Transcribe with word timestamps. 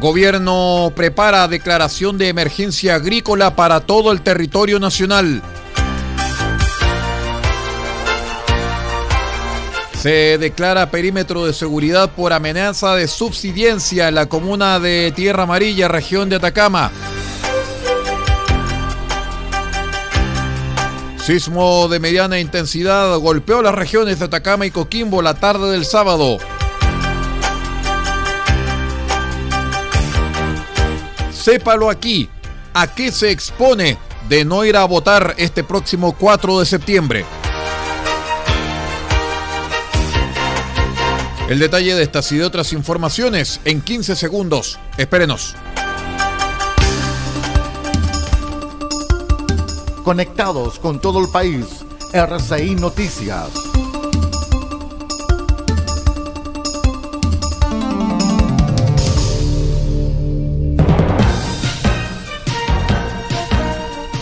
Gobierno 0.00 0.92
prepara 0.94 1.48
declaración 1.48 2.18
de 2.18 2.28
emergencia 2.28 2.94
agrícola 2.94 3.56
para 3.56 3.80
todo 3.80 4.12
el 4.12 4.20
territorio 4.20 4.78
nacional. 4.78 5.42
Se 10.00 10.38
declara 10.38 10.92
perímetro 10.92 11.46
de 11.46 11.52
seguridad 11.52 12.10
por 12.10 12.32
amenaza 12.32 12.94
de 12.94 13.08
subsidiencia 13.08 14.06
en 14.06 14.14
la 14.14 14.26
comuna 14.26 14.78
de 14.78 15.12
Tierra 15.16 15.42
Amarilla, 15.42 15.88
región 15.88 16.28
de 16.28 16.36
Atacama. 16.36 16.92
Sismo 21.26 21.88
de 21.88 21.98
mediana 21.98 22.38
intensidad 22.38 23.18
golpeó 23.18 23.62
las 23.62 23.74
regiones 23.74 24.20
de 24.20 24.26
Atacama 24.26 24.64
y 24.64 24.70
Coquimbo 24.70 25.22
la 25.22 25.34
tarde 25.34 25.72
del 25.72 25.84
sábado. 25.84 26.38
Sépalo 31.48 31.88
aquí, 31.88 32.28
a 32.74 32.94
qué 32.94 33.10
se 33.10 33.30
expone 33.30 33.96
de 34.28 34.44
no 34.44 34.66
ir 34.66 34.76
a 34.76 34.84
votar 34.84 35.34
este 35.38 35.64
próximo 35.64 36.14
4 36.14 36.60
de 36.60 36.66
septiembre. 36.66 37.24
El 41.48 41.58
detalle 41.58 41.94
de 41.94 42.02
estas 42.02 42.30
y 42.32 42.36
de 42.36 42.44
otras 42.44 42.74
informaciones 42.74 43.62
en 43.64 43.80
15 43.80 44.14
segundos. 44.14 44.78
Espérenos. 44.98 45.56
Conectados 50.04 50.78
con 50.78 51.00
todo 51.00 51.18
el 51.18 51.30
país, 51.30 51.64
RCI 52.12 52.74
Noticias. 52.74 53.48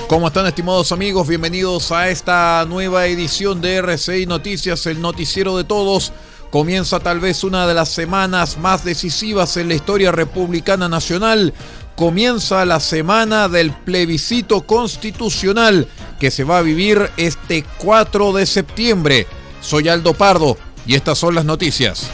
¿Cómo 0.09 0.28
están 0.28 0.47
estimados 0.47 0.93
amigos? 0.93 1.27
Bienvenidos 1.27 1.91
a 1.91 2.09
esta 2.11 2.65
nueva 2.69 3.06
edición 3.06 3.61
de 3.61 3.75
RCI 3.78 4.27
Noticias, 4.27 4.87
el 4.87 5.00
noticiero 5.00 5.56
de 5.56 5.65
todos. 5.65 6.12
Comienza 6.50 7.00
tal 7.00 7.19
vez 7.19 7.43
una 7.43 7.67
de 7.67 7.75
las 7.75 7.89
semanas 7.89 8.56
más 8.56 8.84
decisivas 8.84 9.56
en 9.56 9.67
la 9.67 9.75
historia 9.75 10.12
republicana 10.12 10.89
nacional. 10.89 11.53
Comienza 11.97 12.65
la 12.65 12.78
semana 12.78 13.49
del 13.49 13.72
plebiscito 13.72 14.61
constitucional 14.62 15.89
que 16.21 16.31
se 16.31 16.44
va 16.44 16.59
a 16.59 16.62
vivir 16.62 17.11
este 17.17 17.65
4 17.78 18.33
de 18.33 18.47
septiembre. 18.47 19.27
Soy 19.61 19.88
Aldo 19.88 20.15
Pardo 20.15 20.56
y 20.87 20.94
estas 20.94 21.19
son 21.19 21.35
las 21.35 21.44
noticias. 21.44 22.12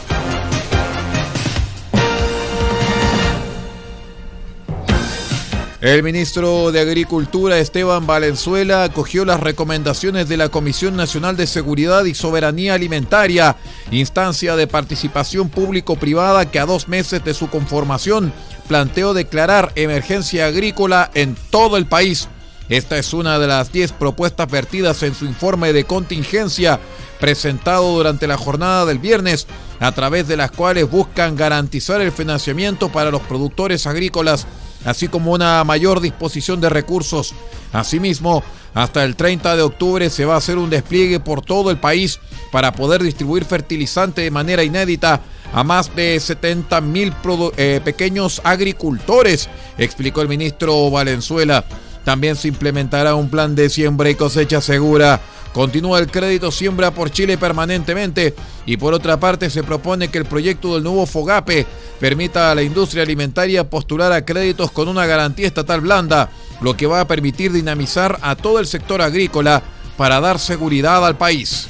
El 5.83 6.01
ministro 6.01 6.71
de 6.71 6.79
Agricultura 6.79 7.59
Esteban 7.59 8.07
Valenzuela 8.07 8.85
acogió 8.85 9.25
las 9.25 9.41
recomendaciones 9.41 10.29
de 10.29 10.37
la 10.37 10.47
Comisión 10.47 10.95
Nacional 10.95 11.35
de 11.35 11.45
Seguridad 11.45 12.05
y 12.05 12.13
Soberanía 12.13 12.75
Alimentaria, 12.75 13.57
instancia 13.91 14.55
de 14.55 14.65
participación 14.65 15.49
público-privada 15.49 16.49
que 16.49 16.59
a 16.59 16.65
dos 16.65 16.87
meses 16.87 17.25
de 17.25 17.33
su 17.33 17.49
conformación 17.49 18.31
planteó 18.69 19.13
declarar 19.13 19.73
emergencia 19.75 20.45
agrícola 20.45 21.11
en 21.15 21.35
todo 21.49 21.75
el 21.75 21.85
país. 21.85 22.29
Esta 22.69 22.97
es 22.97 23.13
una 23.13 23.37
de 23.37 23.47
las 23.47 23.73
diez 23.73 23.91
propuestas 23.91 24.49
vertidas 24.49 25.03
en 25.03 25.13
su 25.13 25.25
informe 25.25 25.73
de 25.73 25.83
contingencia 25.83 26.79
presentado 27.19 27.91
durante 27.91 28.25
la 28.25 28.37
jornada 28.37 28.85
del 28.85 28.99
viernes, 28.99 29.47
a 29.81 29.91
través 29.91 30.29
de 30.29 30.37
las 30.37 30.51
cuales 30.51 30.89
buscan 30.89 31.35
garantizar 31.35 31.99
el 31.99 32.13
financiamiento 32.13 32.87
para 32.87 33.11
los 33.11 33.21
productores 33.23 33.85
agrícolas 33.85 34.47
así 34.85 35.07
como 35.07 35.31
una 35.31 35.63
mayor 35.63 36.01
disposición 36.01 36.61
de 36.61 36.69
recursos. 36.69 37.33
Asimismo, 37.71 38.43
hasta 38.73 39.03
el 39.03 39.15
30 39.15 39.55
de 39.55 39.61
octubre 39.61 40.09
se 40.09 40.25
va 40.25 40.35
a 40.35 40.37
hacer 40.37 40.57
un 40.57 40.69
despliegue 40.69 41.19
por 41.19 41.41
todo 41.43 41.71
el 41.71 41.77
país 41.77 42.19
para 42.51 42.73
poder 42.73 43.03
distribuir 43.03 43.45
fertilizante 43.45 44.21
de 44.21 44.31
manera 44.31 44.63
inédita 44.63 45.21
a 45.53 45.63
más 45.63 45.95
de 45.95 46.19
70 46.19 46.81
mil 46.81 47.13
eh, 47.57 47.79
pequeños 47.83 48.41
agricultores, 48.43 49.49
explicó 49.77 50.21
el 50.21 50.27
ministro 50.27 50.89
Valenzuela. 50.89 51.63
También 52.03 52.35
se 52.35 52.49
implementará 52.49 53.15
un 53.15 53.29
plan 53.29 53.55
de 53.55 53.69
siembra 53.69 54.09
y 54.09 54.15
cosecha 54.15 54.59
segura. 54.59 55.21
Continúa 55.53 55.99
el 55.99 56.09
crédito 56.09 56.51
Siembra 56.51 56.91
por 56.91 57.11
Chile 57.11 57.37
permanentemente 57.37 58.33
y 58.65 58.77
por 58.77 58.95
otra 58.95 59.19
parte 59.19 59.51
se 59.51 59.61
propone 59.61 60.07
que 60.07 60.17
el 60.17 60.25
proyecto 60.25 60.73
del 60.73 60.83
nuevo 60.83 61.05
FOGAPE 61.05 61.67
permita 61.99 62.51
a 62.51 62.55
la 62.55 62.63
industria 62.63 63.03
alimentaria 63.03 63.69
postular 63.69 64.11
a 64.11 64.25
créditos 64.25 64.71
con 64.71 64.87
una 64.87 65.05
garantía 65.05 65.45
estatal 65.45 65.81
blanda, 65.81 66.31
lo 66.59 66.75
que 66.75 66.87
va 66.87 67.01
a 67.01 67.07
permitir 67.07 67.51
dinamizar 67.51 68.17
a 68.23 68.35
todo 68.35 68.59
el 68.59 68.65
sector 68.65 69.03
agrícola 69.03 69.61
para 69.95 70.19
dar 70.19 70.39
seguridad 70.39 71.05
al 71.05 71.17
país. 71.17 71.67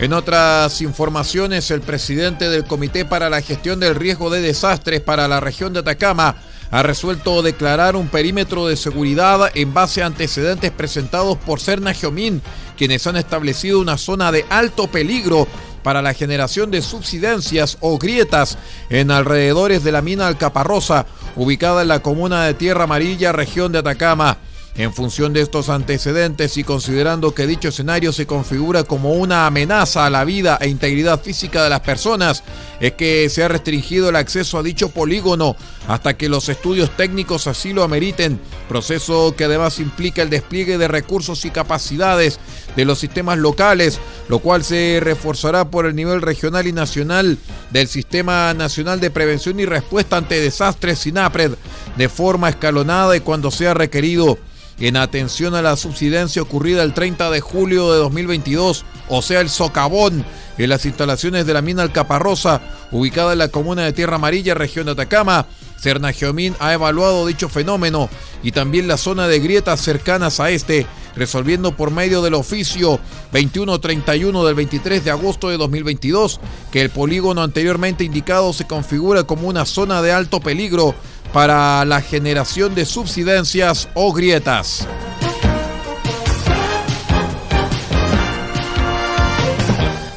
En 0.00 0.12
otras 0.12 0.82
informaciones, 0.82 1.70
el 1.70 1.82
presidente 1.82 2.50
del 2.50 2.64
Comité 2.64 3.04
para 3.04 3.30
la 3.30 3.40
Gestión 3.40 3.78
del 3.78 3.94
Riesgo 3.94 4.28
de 4.28 4.42
Desastres 4.42 5.00
para 5.00 5.28
la 5.28 5.38
región 5.38 5.72
de 5.72 5.80
Atacama 5.80 6.36
ha 6.74 6.82
resuelto 6.82 7.40
declarar 7.40 7.94
un 7.94 8.08
perímetro 8.08 8.66
de 8.66 8.76
seguridad 8.76 9.48
en 9.54 9.72
base 9.72 10.02
a 10.02 10.06
antecedentes 10.06 10.72
presentados 10.72 11.38
por 11.38 11.60
Serna 11.60 11.94
Giomín, 11.94 12.42
quienes 12.76 13.06
han 13.06 13.14
establecido 13.14 13.78
una 13.78 13.96
zona 13.96 14.32
de 14.32 14.44
alto 14.50 14.88
peligro 14.88 15.46
para 15.84 16.02
la 16.02 16.14
generación 16.14 16.72
de 16.72 16.82
subsidencias 16.82 17.78
o 17.80 17.96
grietas 17.96 18.58
en 18.90 19.12
alrededores 19.12 19.84
de 19.84 19.92
la 19.92 20.02
mina 20.02 20.26
Alcaparrosa, 20.26 21.06
ubicada 21.36 21.82
en 21.82 21.88
la 21.88 22.02
comuna 22.02 22.44
de 22.44 22.54
Tierra 22.54 22.82
Amarilla, 22.84 23.30
región 23.30 23.70
de 23.70 23.78
Atacama. 23.78 24.38
En 24.76 24.92
función 24.92 25.32
de 25.32 25.40
estos 25.40 25.68
antecedentes 25.68 26.56
y 26.56 26.64
considerando 26.64 27.32
que 27.32 27.46
dicho 27.46 27.68
escenario 27.68 28.12
se 28.12 28.26
configura 28.26 28.82
como 28.82 29.12
una 29.12 29.46
amenaza 29.46 30.04
a 30.04 30.10
la 30.10 30.24
vida 30.24 30.58
e 30.60 30.68
integridad 30.68 31.22
física 31.22 31.62
de 31.62 31.70
las 31.70 31.78
personas, 31.78 32.42
es 32.80 32.94
que 32.94 33.28
se 33.28 33.44
ha 33.44 33.48
restringido 33.48 34.08
el 34.08 34.16
acceso 34.16 34.58
a 34.58 34.64
dicho 34.64 34.88
polígono 34.88 35.54
hasta 35.86 36.16
que 36.16 36.28
los 36.28 36.48
estudios 36.48 36.90
técnicos 36.96 37.46
así 37.46 37.72
lo 37.72 37.84
ameriten, 37.84 38.40
proceso 38.68 39.36
que 39.36 39.44
además 39.44 39.78
implica 39.78 40.22
el 40.22 40.30
despliegue 40.30 40.76
de 40.76 40.88
recursos 40.88 41.44
y 41.44 41.52
capacidades 41.52 42.40
de 42.74 42.84
los 42.84 42.98
sistemas 42.98 43.38
locales, 43.38 44.00
lo 44.28 44.40
cual 44.40 44.64
se 44.64 44.98
reforzará 45.00 45.70
por 45.70 45.86
el 45.86 45.94
nivel 45.94 46.20
regional 46.20 46.66
y 46.66 46.72
nacional 46.72 47.38
del 47.70 47.86
Sistema 47.86 48.52
Nacional 48.54 48.98
de 48.98 49.12
Prevención 49.12 49.60
y 49.60 49.66
Respuesta 49.66 50.16
ante 50.16 50.40
Desastres 50.40 50.98
SINAPRED 50.98 51.52
de 51.96 52.08
forma 52.08 52.48
escalonada 52.48 53.16
y 53.16 53.20
cuando 53.20 53.52
sea 53.52 53.72
requerido 53.72 54.36
en 54.78 54.96
atención 54.96 55.54
a 55.54 55.62
la 55.62 55.76
subsidencia 55.76 56.42
ocurrida 56.42 56.82
el 56.82 56.94
30 56.94 57.30
de 57.30 57.40
julio 57.40 57.92
de 57.92 57.98
2022, 57.98 58.84
o 59.08 59.22
sea, 59.22 59.40
el 59.40 59.50
socavón 59.50 60.24
en 60.58 60.68
las 60.68 60.86
instalaciones 60.86 61.46
de 61.46 61.54
la 61.54 61.62
mina 61.62 61.82
Alcaparrosa, 61.82 62.60
ubicada 62.90 63.32
en 63.32 63.38
la 63.38 63.48
comuna 63.48 63.82
de 63.82 63.92
Tierra 63.92 64.16
Amarilla, 64.16 64.54
región 64.54 64.86
de 64.86 64.92
Atacama. 64.92 65.46
Cernagiomín 65.80 66.54
ha 66.60 66.72
evaluado 66.72 67.26
dicho 67.26 67.50
fenómeno 67.50 68.08
y 68.42 68.52
también 68.52 68.88
la 68.88 68.96
zona 68.96 69.28
de 69.28 69.38
grietas 69.38 69.82
cercanas 69.82 70.40
a 70.40 70.48
este, 70.48 70.86
resolviendo 71.14 71.76
por 71.76 71.90
medio 71.90 72.22
del 72.22 72.34
oficio 72.34 72.98
2131 73.32 74.44
del 74.44 74.54
23 74.54 75.04
de 75.04 75.10
agosto 75.10 75.50
de 75.50 75.58
2022 75.58 76.40
que 76.72 76.80
el 76.80 76.88
polígono 76.88 77.42
anteriormente 77.42 78.02
indicado 78.02 78.54
se 78.54 78.66
configura 78.66 79.24
como 79.24 79.46
una 79.46 79.66
zona 79.66 80.00
de 80.00 80.12
alto 80.12 80.40
peligro 80.40 80.94
para 81.34 81.84
la 81.84 82.00
generación 82.00 82.76
de 82.76 82.86
subsidencias 82.86 83.88
o 83.94 84.12
grietas. 84.12 84.86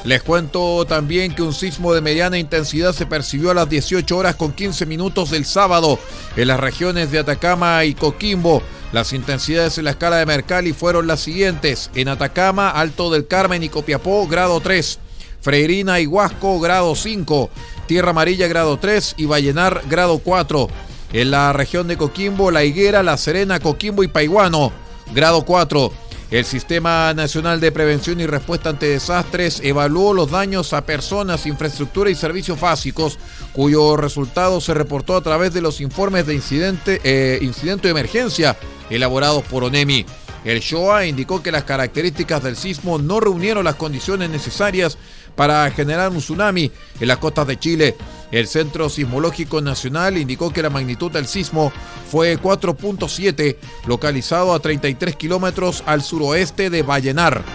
Les 0.04 0.22
cuento 0.22 0.86
también 0.86 1.34
que 1.34 1.42
un 1.42 1.54
sismo 1.54 1.92
de 1.92 2.02
mediana 2.02 2.38
intensidad 2.38 2.94
se 2.94 3.08
percibió 3.08 3.50
a 3.50 3.56
las 3.56 3.68
18 3.68 4.16
horas 4.16 4.36
con 4.36 4.54
15 4.54 4.86
minutos 4.86 5.32
del 5.32 5.46
sábado 5.46 5.98
en 6.36 6.48
las 6.50 6.60
regiones 6.60 7.10
de 7.10 7.18
Atacama 7.18 7.84
y 7.84 7.96
Coquimbo. 7.96 8.62
Las 8.94 9.12
intensidades 9.12 9.80
en 9.80 9.86
la 9.86 9.92
escala 9.92 10.18
de 10.18 10.28
Mercalli 10.28 10.72
fueron 10.72 11.08
las 11.08 11.22
siguientes. 11.22 11.90
En 11.96 12.10
Atacama, 12.10 12.70
Alto 12.70 13.10
del 13.10 13.28
Carmen 13.28 13.64
y 13.64 13.70
Copiapó, 13.70 14.28
grado 14.28 14.60
3. 14.60 15.00
Freirina 15.42 16.00
y 16.00 16.06
Huasco, 16.06 16.60
grado 16.60 16.94
5. 16.96 17.50
Tierra 17.88 18.12
Amarilla, 18.12 18.48
grado 18.48 18.78
3. 18.78 19.16
Y 19.18 19.26
Vallenar, 19.26 19.82
grado 19.90 20.20
4. 20.20 20.70
En 21.14 21.32
la 21.32 21.54
región 21.54 21.88
de 21.88 21.98
Coquimbo, 21.98 22.52
La 22.52 22.64
Higuera, 22.64 23.02
La 23.02 23.18
Serena, 23.18 23.60
Coquimbo 23.60 24.04
y 24.04 24.08
Paiguano, 24.08 24.74
grado 25.14 25.44
4. 25.44 25.92
El 26.30 26.44
Sistema 26.44 27.14
Nacional 27.14 27.62
de 27.62 27.72
Prevención 27.72 28.20
y 28.20 28.26
Respuesta 28.26 28.70
ante 28.70 28.90
Desastres 28.90 29.62
evaluó 29.64 30.14
los 30.14 30.30
daños 30.30 30.74
a 30.74 30.86
personas, 30.86 31.46
infraestructura 31.46 32.10
y 32.10 32.16
servicios 32.16 32.60
básicos, 32.60 33.18
cuyo 33.54 33.96
resultado 33.96 34.60
se 34.60 34.74
reportó 34.74 35.16
a 35.16 35.22
través 35.22 35.54
de 35.54 35.62
los 35.62 35.80
informes 35.80 36.28
de 36.28 36.36
incidente, 36.36 37.00
eh, 37.06 37.40
incidente 37.42 37.88
de 37.88 37.92
emergencia 37.92 38.58
elaborados 38.90 39.44
por 39.44 39.64
ONEMI. 39.64 40.06
El 40.44 40.60
SHOA 40.60 41.06
indicó 41.06 41.42
que 41.42 41.52
las 41.52 41.64
características 41.64 42.44
del 42.44 42.58
sismo 42.58 43.00
no 43.00 43.22
reunieron 43.22 43.64
las 43.64 43.76
condiciones 43.76 44.30
necesarias 44.30 44.98
para 45.38 45.72
generar 45.72 46.10
un 46.10 46.18
tsunami 46.18 46.70
en 47.00 47.08
las 47.08 47.20
costas 47.20 47.48
de 47.48 47.58
Chile. 47.58 47.96
El 48.30 48.48
Centro 48.48 48.90
Sismológico 48.90 49.62
Nacional 49.62 50.18
indicó 50.18 50.52
que 50.52 50.62
la 50.62 50.70
magnitud 50.70 51.10
del 51.10 51.28
sismo 51.28 51.72
fue 52.12 52.38
4.7, 52.38 53.56
localizado 53.86 54.54
a 54.54 54.60
33 54.60 55.16
kilómetros 55.16 55.84
al 55.86 56.02
suroeste 56.02 56.70
de 56.70 56.84
Vallenar. 56.84 57.46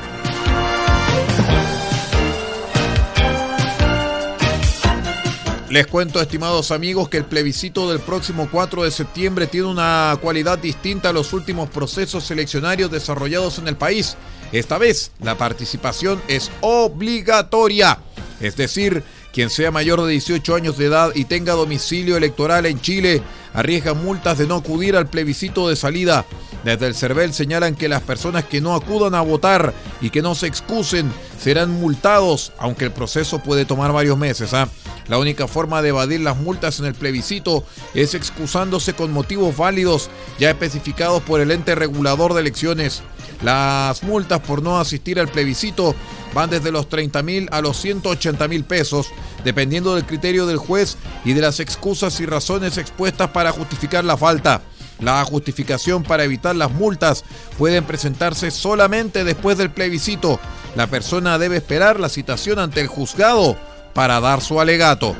Les 5.72 5.86
cuento, 5.86 6.20
estimados 6.20 6.70
amigos, 6.70 7.08
que 7.08 7.16
el 7.16 7.24
plebiscito 7.24 7.90
del 7.90 7.98
próximo 7.98 8.46
4 8.52 8.82
de 8.82 8.90
septiembre 8.90 9.46
tiene 9.46 9.68
una 9.68 10.14
cualidad 10.20 10.58
distinta 10.58 11.08
a 11.08 11.12
los 11.14 11.32
últimos 11.32 11.70
procesos 11.70 12.24
seleccionarios 12.24 12.90
desarrollados 12.90 13.56
en 13.56 13.68
el 13.68 13.76
país. 13.76 14.18
Esta 14.52 14.76
vez, 14.76 15.12
la 15.22 15.38
participación 15.38 16.20
es 16.28 16.50
obligatoria, 16.60 18.00
es 18.38 18.54
decir, 18.54 19.02
quien 19.32 19.48
sea 19.48 19.70
mayor 19.70 20.02
de 20.02 20.10
18 20.10 20.54
años 20.54 20.76
de 20.76 20.84
edad 20.84 21.12
y 21.14 21.24
tenga 21.24 21.54
domicilio 21.54 22.18
electoral 22.18 22.66
en 22.66 22.78
Chile 22.82 23.22
arriesga 23.54 23.94
multas 23.94 24.36
de 24.36 24.46
no 24.46 24.56
acudir 24.56 24.94
al 24.94 25.08
plebiscito 25.08 25.70
de 25.70 25.76
salida. 25.76 26.26
Desde 26.64 26.86
el 26.86 26.94
CERVEL 26.94 27.32
señalan 27.32 27.76
que 27.76 27.88
las 27.88 28.02
personas 28.02 28.44
que 28.44 28.60
no 28.60 28.74
acudan 28.74 29.14
a 29.14 29.22
votar 29.22 29.72
y 30.02 30.10
que 30.10 30.20
no 30.20 30.34
se 30.34 30.48
excusen 30.48 31.10
serán 31.40 31.70
multados, 31.70 32.52
aunque 32.58 32.84
el 32.84 32.92
proceso 32.92 33.38
puede 33.38 33.64
tomar 33.64 33.90
varios 33.90 34.18
meses. 34.18 34.52
¿ah? 34.52 34.68
La 35.08 35.18
única 35.18 35.48
forma 35.48 35.82
de 35.82 35.88
evadir 35.88 36.20
las 36.20 36.36
multas 36.36 36.78
en 36.78 36.86
el 36.86 36.94
plebiscito 36.94 37.64
es 37.94 38.14
excusándose 38.14 38.94
con 38.94 39.12
motivos 39.12 39.56
válidos 39.56 40.10
ya 40.38 40.50
especificados 40.50 41.22
por 41.22 41.40
el 41.40 41.50
ente 41.50 41.74
regulador 41.74 42.34
de 42.34 42.40
elecciones. 42.40 43.02
Las 43.42 44.04
multas 44.04 44.40
por 44.40 44.62
no 44.62 44.78
asistir 44.78 45.18
al 45.18 45.28
plebiscito 45.28 45.96
van 46.32 46.50
desde 46.50 46.70
los 46.70 46.88
30 46.88 47.22
mil 47.22 47.48
a 47.50 47.60
los 47.60 47.76
180 47.80 48.46
mil 48.46 48.64
pesos, 48.64 49.08
dependiendo 49.44 49.94
del 49.94 50.06
criterio 50.06 50.46
del 50.46 50.58
juez 50.58 50.96
y 51.24 51.32
de 51.32 51.40
las 51.40 51.58
excusas 51.58 52.20
y 52.20 52.26
razones 52.26 52.78
expuestas 52.78 53.30
para 53.30 53.50
justificar 53.50 54.04
la 54.04 54.16
falta. 54.16 54.62
La 55.00 55.24
justificación 55.24 56.04
para 56.04 56.22
evitar 56.22 56.54
las 56.54 56.70
multas 56.70 57.24
pueden 57.58 57.82
presentarse 57.84 58.52
solamente 58.52 59.24
después 59.24 59.58
del 59.58 59.72
plebiscito. 59.72 60.38
La 60.76 60.86
persona 60.86 61.38
debe 61.38 61.56
esperar 61.56 61.98
la 61.98 62.08
citación 62.08 62.60
ante 62.60 62.80
el 62.80 62.86
juzgado 62.86 63.58
para 63.92 64.20
dar 64.20 64.40
su 64.40 64.60
alegato. 64.60 65.14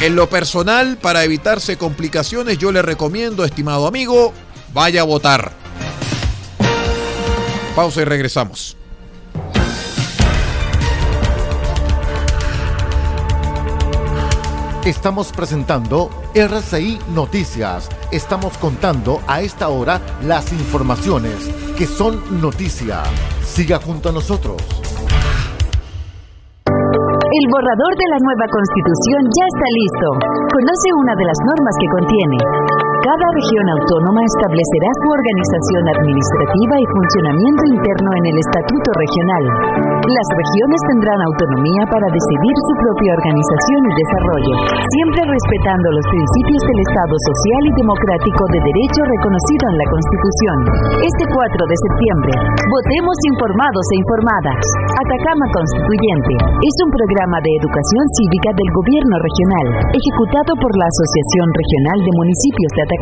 En 0.00 0.16
lo 0.16 0.28
personal, 0.28 0.98
para 0.98 1.24
evitarse 1.24 1.78
complicaciones, 1.78 2.58
yo 2.58 2.72
le 2.72 2.82
recomiendo, 2.82 3.44
estimado 3.44 3.86
amigo, 3.86 4.32
vaya 4.72 5.00
a 5.00 5.04
votar. 5.04 5.52
Pausa 7.74 8.02
y 8.02 8.04
regresamos. 8.04 8.76
Estamos 14.84 15.32
presentando 15.32 16.10
RCI 16.34 16.98
Noticias. 17.14 17.88
Estamos 18.12 18.58
contando 18.58 19.22
a 19.26 19.40
esta 19.40 19.70
hora 19.70 20.02
las 20.22 20.52
informaciones 20.52 21.48
que 21.78 21.86
son 21.86 22.42
noticia. 22.42 23.02
Siga 23.42 23.78
junto 23.78 24.10
a 24.10 24.12
nosotros. 24.12 24.83
El 27.44 27.52
borrador 27.52 27.92
de 27.92 28.08
la 28.08 28.18
nueva 28.24 28.46
constitución 28.48 29.20
ya 29.36 29.44
está 29.44 29.68
listo. 29.68 30.08
Conoce 30.48 30.88
una 30.96 31.12
de 31.12 31.28
las 31.28 31.38
normas 31.44 31.74
que 31.76 31.92
contiene. 31.92 32.38
Cada 33.04 33.28
región 33.36 33.66
autónoma 33.68 34.16
establecerá 34.24 34.88
su 35.04 35.08
organización 35.12 35.84
administrativa 35.92 36.74
y 36.80 36.86
funcionamiento 36.88 37.62
interno 37.76 38.08
en 38.16 38.24
el 38.32 38.36
Estatuto 38.40 38.88
Regional. 38.96 39.44
Las 40.08 40.28
regiones 40.32 40.80
tendrán 40.88 41.20
autonomía 41.20 41.84
para 41.92 42.08
decidir 42.08 42.56
su 42.64 42.72
propia 42.80 43.12
organización 43.12 43.80
y 43.84 43.92
desarrollo, 43.92 44.54
siempre 44.88 45.20
respetando 45.20 45.86
los 46.00 46.06
principios 46.08 46.62
del 46.64 46.80
Estado 46.80 47.14
social 47.28 47.62
y 47.68 47.72
democrático 47.76 48.42
de 48.56 48.60
derecho 48.72 49.00
reconocido 49.04 49.64
en 49.68 49.76
la 49.76 49.88
Constitución. 49.92 50.56
Este 51.04 51.24
4 51.28 51.60
de 51.60 51.76
septiembre, 51.76 52.32
votemos 52.40 53.16
informados 53.36 53.84
e 53.84 53.96
informadas. 54.00 54.60
Atacama 55.04 55.44
Constituyente 55.52 56.34
es 56.40 56.74
un 56.88 56.88
programa 56.88 57.36
de 57.44 57.52
educación 57.60 58.04
cívica 58.16 58.48
del 58.56 58.70
Gobierno 58.72 59.16
Regional, 59.20 59.92
ejecutado 59.92 60.56
por 60.56 60.72
la 60.72 60.88
Asociación 60.88 61.52
Regional 61.52 61.98
de 62.00 62.12
Municipios 62.16 62.72
de 62.72 62.80
Atacama. 62.80 62.93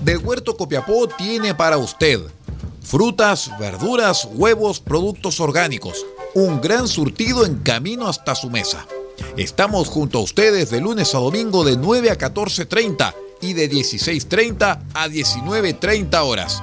Del 0.00 0.18
Huerto 0.18 0.56
Copiapó 0.56 1.06
tiene 1.08 1.54
para 1.54 1.78
usted 1.78 2.20
frutas, 2.82 3.50
verduras, 3.58 4.28
huevos, 4.34 4.80
productos 4.80 5.40
orgánicos. 5.40 6.04
Un 6.34 6.60
gran 6.60 6.88
surtido 6.88 7.46
en 7.46 7.58
camino 7.58 8.08
hasta 8.08 8.34
su 8.34 8.50
mesa. 8.50 8.86
Estamos 9.36 9.88
junto 9.88 10.18
a 10.18 10.22
ustedes 10.22 10.70
de 10.70 10.80
lunes 10.80 11.14
a 11.14 11.18
domingo 11.18 11.64
de 11.64 11.76
9 11.76 12.10
a 12.10 12.18
14.30 12.18 13.14
y 13.40 13.54
de 13.54 13.70
16.30 13.70 14.80
a 14.94 15.08
19.30 15.08 16.20
horas. 16.22 16.62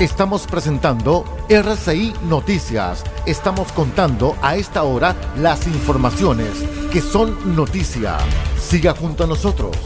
Estamos 0.00 0.46
presentando 0.46 1.24
RCI 1.48 2.14
Noticias. 2.22 3.02
Estamos 3.26 3.72
contando 3.72 4.36
a 4.42 4.54
esta 4.54 4.84
hora 4.84 5.16
las 5.36 5.66
informaciones 5.66 6.50
que 6.92 7.02
son 7.02 7.56
noticia. 7.56 8.16
Siga 8.56 8.94
junto 8.94 9.24
a 9.24 9.26
nosotros. 9.26 9.76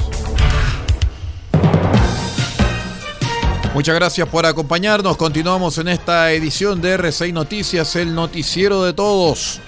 Muchas 3.72 3.94
gracias 3.94 4.28
por 4.28 4.44
acompañarnos. 4.44 5.16
Continuamos 5.16 5.78
en 5.78 5.88
esta 5.88 6.30
edición 6.32 6.82
de 6.82 6.98
R6 6.98 7.32
Noticias, 7.32 7.96
el 7.96 8.14
noticiero 8.14 8.82
de 8.82 8.92
todos. 8.92 9.62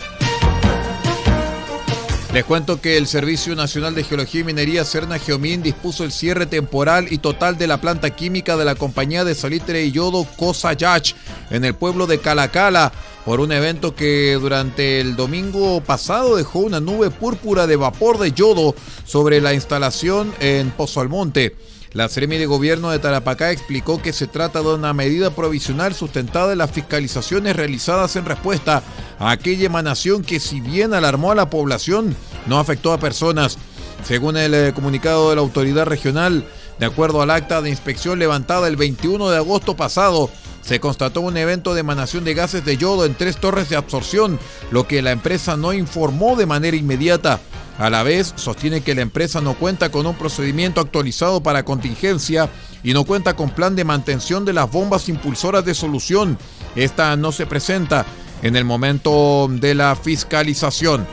Les 2.34 2.44
cuento 2.44 2.80
que 2.80 2.96
el 2.96 3.06
Servicio 3.06 3.54
Nacional 3.54 3.94
de 3.94 4.02
Geología 4.02 4.40
y 4.40 4.44
Minería 4.44 4.84
Cerna 4.84 5.20
Geomín 5.20 5.62
dispuso 5.62 6.02
el 6.02 6.10
cierre 6.10 6.46
temporal 6.46 7.06
y 7.08 7.18
total 7.18 7.56
de 7.56 7.68
la 7.68 7.80
planta 7.80 8.10
química 8.10 8.56
de 8.56 8.64
la 8.64 8.74
compañía 8.74 9.24
de 9.24 9.36
salitre 9.36 9.84
y 9.84 9.92
yodo 9.92 10.26
Cosayach 10.36 11.14
en 11.50 11.64
el 11.64 11.76
pueblo 11.76 12.08
de 12.08 12.18
Calacala 12.18 12.90
por 13.24 13.38
un 13.38 13.52
evento 13.52 13.94
que 13.94 14.36
durante 14.40 14.98
el 14.98 15.14
domingo 15.14 15.80
pasado 15.80 16.34
dejó 16.34 16.58
una 16.58 16.80
nube 16.80 17.10
púrpura 17.10 17.68
de 17.68 17.76
vapor 17.76 18.18
de 18.18 18.32
yodo 18.32 18.74
sobre 19.04 19.40
la 19.40 19.54
instalación 19.54 20.34
en 20.40 20.72
Pozo 20.72 21.00
Almonte. 21.00 21.54
La 21.94 22.08
Seremi 22.08 22.38
de 22.38 22.46
Gobierno 22.46 22.90
de 22.90 22.98
Tarapacá 22.98 23.52
explicó 23.52 24.02
que 24.02 24.12
se 24.12 24.26
trata 24.26 24.62
de 24.62 24.74
una 24.74 24.92
medida 24.92 25.30
provisional 25.30 25.94
sustentada 25.94 26.50
en 26.50 26.58
las 26.58 26.72
fiscalizaciones 26.72 27.54
realizadas 27.54 28.16
en 28.16 28.24
respuesta 28.24 28.82
a 29.20 29.30
aquella 29.30 29.66
emanación 29.66 30.24
que 30.24 30.40
si 30.40 30.60
bien 30.60 30.92
alarmó 30.92 31.30
a 31.30 31.36
la 31.36 31.50
población, 31.50 32.16
no 32.46 32.58
afectó 32.58 32.92
a 32.92 32.98
personas. 32.98 33.58
Según 34.02 34.36
el 34.36 34.54
eh, 34.54 34.72
comunicado 34.74 35.30
de 35.30 35.36
la 35.36 35.42
autoridad 35.42 35.86
regional, 35.86 36.44
de 36.80 36.86
acuerdo 36.86 37.22
al 37.22 37.30
acta 37.30 37.62
de 37.62 37.70
inspección 37.70 38.18
levantada 38.18 38.66
el 38.66 38.74
21 38.74 39.30
de 39.30 39.36
agosto 39.36 39.76
pasado, 39.76 40.30
se 40.62 40.80
constató 40.80 41.20
un 41.20 41.36
evento 41.36 41.74
de 41.74 41.80
emanación 41.80 42.24
de 42.24 42.34
gases 42.34 42.64
de 42.64 42.76
yodo 42.76 43.04
en 43.04 43.14
tres 43.14 43.36
torres 43.36 43.68
de 43.68 43.76
absorción, 43.76 44.40
lo 44.72 44.88
que 44.88 45.00
la 45.00 45.12
empresa 45.12 45.56
no 45.56 45.72
informó 45.72 46.34
de 46.34 46.46
manera 46.46 46.76
inmediata. 46.76 47.38
A 47.78 47.90
la 47.90 48.04
vez, 48.04 48.32
sostiene 48.36 48.82
que 48.82 48.94
la 48.94 49.02
empresa 49.02 49.40
no 49.40 49.54
cuenta 49.54 49.90
con 49.90 50.06
un 50.06 50.14
procedimiento 50.14 50.80
actualizado 50.80 51.42
para 51.42 51.64
contingencia 51.64 52.48
y 52.84 52.94
no 52.94 53.04
cuenta 53.04 53.34
con 53.34 53.50
plan 53.50 53.74
de 53.74 53.82
mantención 53.82 54.44
de 54.44 54.52
las 54.52 54.70
bombas 54.70 55.08
impulsoras 55.08 55.64
de 55.64 55.74
solución. 55.74 56.38
Esta 56.76 57.16
no 57.16 57.32
se 57.32 57.46
presenta 57.46 58.06
en 58.42 58.54
el 58.54 58.64
momento 58.64 59.48
de 59.50 59.74
la 59.74 59.96
fiscalización. 59.96 61.04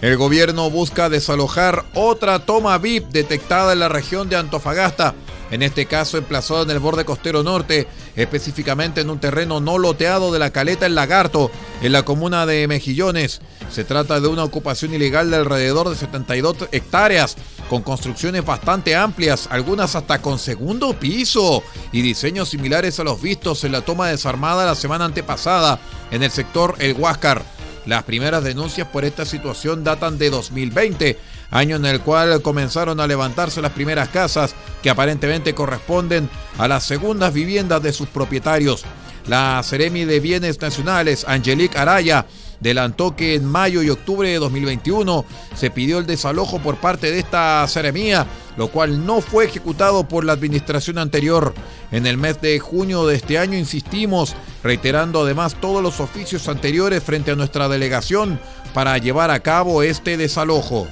El 0.00 0.16
gobierno 0.16 0.70
busca 0.70 1.10
desalojar 1.10 1.84
otra 1.94 2.40
toma 2.40 2.78
VIP 2.78 3.08
detectada 3.10 3.74
en 3.74 3.80
la 3.80 3.88
región 3.88 4.28
de 4.28 4.36
Antofagasta 4.36 5.14
en 5.52 5.62
este 5.62 5.84
caso 5.84 6.16
emplazado 6.16 6.62
en 6.62 6.70
el 6.70 6.78
borde 6.78 7.04
costero 7.04 7.42
norte, 7.42 7.86
específicamente 8.16 9.00
en 9.00 9.10
un 9.10 9.18
terreno 9.18 9.60
no 9.60 9.78
loteado 9.78 10.32
de 10.32 10.38
la 10.38 10.50
caleta 10.50 10.86
El 10.86 10.94
Lagarto, 10.94 11.50
en 11.80 11.92
la 11.92 12.04
comuna 12.04 12.46
de 12.46 12.66
Mejillones. 12.68 13.40
Se 13.70 13.84
trata 13.84 14.20
de 14.20 14.28
una 14.28 14.44
ocupación 14.44 14.94
ilegal 14.94 15.30
de 15.30 15.36
alrededor 15.36 15.88
de 15.88 15.96
72 15.96 16.68
hectáreas, 16.72 17.36
con 17.68 17.82
construcciones 17.82 18.44
bastante 18.44 18.94
amplias, 18.94 19.48
algunas 19.50 19.96
hasta 19.96 20.20
con 20.20 20.38
segundo 20.38 20.98
piso, 20.98 21.62
y 21.90 22.02
diseños 22.02 22.50
similares 22.50 23.00
a 23.00 23.04
los 23.04 23.20
vistos 23.20 23.64
en 23.64 23.72
la 23.72 23.80
toma 23.82 24.08
desarmada 24.08 24.66
la 24.66 24.74
semana 24.74 25.06
antepasada 25.06 25.80
en 26.10 26.22
el 26.22 26.30
sector 26.30 26.76
El 26.78 26.94
Huáscar. 26.94 27.42
Las 27.86 28.04
primeras 28.04 28.44
denuncias 28.44 28.86
por 28.86 29.04
esta 29.04 29.24
situación 29.24 29.82
datan 29.82 30.16
de 30.16 30.30
2020, 30.30 31.18
año 31.52 31.76
en 31.76 31.86
el 31.86 32.00
cual 32.00 32.42
comenzaron 32.42 32.98
a 32.98 33.06
levantarse 33.06 33.62
las 33.62 33.72
primeras 33.72 34.08
casas 34.08 34.54
que 34.82 34.90
aparentemente 34.90 35.54
corresponden 35.54 36.28
a 36.58 36.66
las 36.66 36.84
segundas 36.84 37.32
viviendas 37.32 37.82
de 37.82 37.92
sus 37.92 38.08
propietarios. 38.08 38.84
La 39.28 39.62
Ceremi 39.62 40.04
de 40.04 40.18
Bienes 40.18 40.60
Nacionales, 40.60 41.24
Angelique 41.28 41.78
Araya, 41.78 42.26
adelantó 42.60 43.16
que 43.16 43.34
en 43.34 43.44
mayo 43.44 43.82
y 43.82 43.90
octubre 43.90 44.28
de 44.28 44.38
2021 44.38 45.24
se 45.54 45.70
pidió 45.70 45.98
el 45.98 46.06
desalojo 46.06 46.60
por 46.60 46.76
parte 46.76 47.10
de 47.10 47.18
esta 47.18 47.66
seremía, 47.66 48.26
lo 48.56 48.68
cual 48.68 49.04
no 49.04 49.20
fue 49.20 49.46
ejecutado 49.46 50.06
por 50.06 50.24
la 50.24 50.32
administración 50.32 50.98
anterior. 50.98 51.54
En 51.90 52.06
el 52.06 52.18
mes 52.18 52.40
de 52.40 52.58
junio 52.60 53.06
de 53.06 53.16
este 53.16 53.38
año 53.38 53.58
insistimos, 53.58 54.34
reiterando 54.62 55.22
además 55.22 55.56
todos 55.60 55.82
los 55.82 56.00
oficios 56.00 56.48
anteriores 56.48 57.02
frente 57.02 57.32
a 57.32 57.36
nuestra 57.36 57.68
delegación 57.68 58.40
para 58.74 58.96
llevar 58.98 59.30
a 59.30 59.40
cabo 59.40 59.82
este 59.82 60.16
desalojo. 60.16 60.86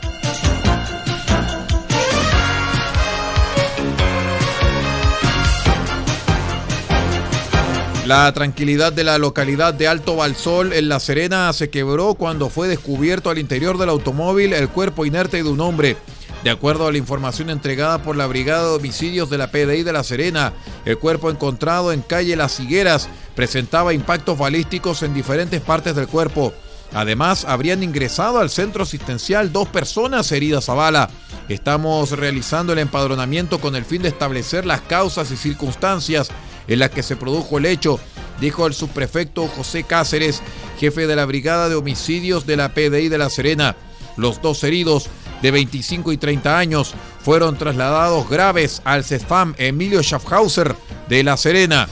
La 8.10 8.32
tranquilidad 8.32 8.92
de 8.92 9.04
la 9.04 9.18
localidad 9.18 9.72
de 9.72 9.86
Alto 9.86 10.16
Balsol 10.16 10.72
en 10.72 10.88
La 10.88 10.98
Serena 10.98 11.52
se 11.52 11.70
quebró 11.70 12.14
cuando 12.14 12.50
fue 12.50 12.66
descubierto 12.66 13.30
al 13.30 13.38
interior 13.38 13.78
del 13.78 13.88
automóvil 13.88 14.52
el 14.52 14.68
cuerpo 14.68 15.06
inerte 15.06 15.44
de 15.44 15.48
un 15.48 15.60
hombre. 15.60 15.96
De 16.42 16.50
acuerdo 16.50 16.88
a 16.88 16.90
la 16.90 16.98
información 16.98 17.50
entregada 17.50 18.02
por 18.02 18.16
la 18.16 18.26
Brigada 18.26 18.68
de 18.68 18.74
Homicidios 18.74 19.30
de 19.30 19.38
la 19.38 19.52
PDI 19.52 19.84
de 19.84 19.92
La 19.92 20.02
Serena, 20.02 20.52
el 20.84 20.98
cuerpo 20.98 21.30
encontrado 21.30 21.92
en 21.92 22.02
calle 22.02 22.34
Las 22.34 22.58
Higueras 22.58 23.08
presentaba 23.36 23.94
impactos 23.94 24.36
balísticos 24.36 25.04
en 25.04 25.14
diferentes 25.14 25.60
partes 25.60 25.94
del 25.94 26.08
cuerpo. 26.08 26.52
Además, 26.92 27.44
habrían 27.44 27.84
ingresado 27.84 28.40
al 28.40 28.50
centro 28.50 28.82
asistencial 28.82 29.52
dos 29.52 29.68
personas 29.68 30.32
heridas 30.32 30.68
a 30.68 30.74
bala. 30.74 31.10
Estamos 31.48 32.10
realizando 32.10 32.72
el 32.72 32.80
empadronamiento 32.80 33.60
con 33.60 33.76
el 33.76 33.84
fin 33.84 34.02
de 34.02 34.08
establecer 34.08 34.66
las 34.66 34.80
causas 34.80 35.30
y 35.30 35.36
circunstancias 35.36 36.32
en 36.70 36.78
las 36.78 36.90
que 36.90 37.02
se 37.02 37.16
produjo 37.16 37.58
el 37.58 37.66
hecho, 37.66 38.00
dijo 38.40 38.66
el 38.66 38.72
subprefecto 38.72 39.46
José 39.48 39.82
Cáceres, 39.82 40.40
jefe 40.78 41.06
de 41.06 41.16
la 41.16 41.26
Brigada 41.26 41.68
de 41.68 41.74
Homicidios 41.74 42.46
de 42.46 42.56
la 42.56 42.72
PDI 42.72 43.08
de 43.08 43.18
La 43.18 43.28
Serena. 43.28 43.76
Los 44.16 44.40
dos 44.40 44.64
heridos 44.64 45.10
de 45.42 45.50
25 45.50 46.12
y 46.12 46.16
30 46.16 46.58
años 46.58 46.94
fueron 47.22 47.58
trasladados 47.58 48.28
graves 48.28 48.80
al 48.84 49.04
CEFAM 49.04 49.54
Emilio 49.58 50.02
Schaffhauser 50.02 50.74
de 51.08 51.24
La 51.24 51.36
Serena. 51.36 51.88